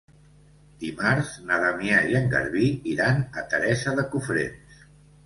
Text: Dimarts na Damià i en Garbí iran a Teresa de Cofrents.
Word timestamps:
Dimarts 0.83 1.33
na 1.49 1.59
Damià 1.63 1.99
i 2.13 2.17
en 2.19 2.25
Garbí 2.31 2.71
iran 2.95 3.21
a 3.43 3.45
Teresa 3.53 3.95
de 4.01 4.07
Cofrents. 4.15 4.81